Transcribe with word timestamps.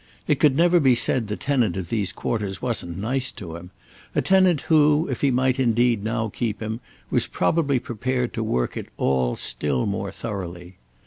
It 0.27 0.39
could 0.39 0.55
never 0.55 0.79
be 0.79 0.95
said 0.95 1.27
the 1.27 1.35
tenant 1.35 1.77
of 1.77 1.89
these 1.89 2.11
quarters 2.11 2.59
wasn't 2.59 2.97
nice 2.97 3.31
to 3.33 3.55
him; 3.55 3.69
a 4.15 4.21
tenant 4.23 4.61
who, 4.61 5.07
if 5.11 5.21
he 5.21 5.29
might 5.29 5.59
indeed 5.59 6.03
now 6.03 6.27
keep 6.27 6.59
him, 6.59 6.79
was 7.11 7.27
probably 7.27 7.77
prepared 7.77 8.33
to 8.33 8.43
work 8.43 8.75
it 8.75 8.87
all 8.97 9.35
still 9.35 9.85
more 9.85 10.11
thoroughly. 10.11 10.77